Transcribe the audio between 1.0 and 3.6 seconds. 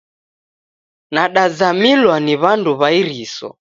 Nadazamilwa ni w'andu w'a iriso